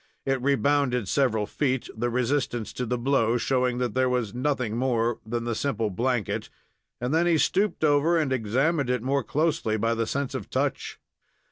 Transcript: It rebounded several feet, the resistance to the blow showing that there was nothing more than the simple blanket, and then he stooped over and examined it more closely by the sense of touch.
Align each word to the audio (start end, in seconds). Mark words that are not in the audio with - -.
It 0.25 0.41
rebounded 0.41 1.07
several 1.07 1.45
feet, 1.45 1.87
the 1.95 2.09
resistance 2.09 2.73
to 2.73 2.87
the 2.87 2.97
blow 2.97 3.37
showing 3.37 3.77
that 3.77 3.93
there 3.93 4.09
was 4.09 4.33
nothing 4.33 4.75
more 4.75 5.19
than 5.23 5.43
the 5.43 5.53
simple 5.53 5.91
blanket, 5.91 6.49
and 6.99 7.13
then 7.13 7.27
he 7.27 7.37
stooped 7.37 7.83
over 7.83 8.17
and 8.17 8.33
examined 8.33 8.89
it 8.89 9.03
more 9.03 9.23
closely 9.23 9.77
by 9.77 9.93
the 9.93 10.07
sense 10.07 10.33
of 10.33 10.49
touch. 10.49 10.99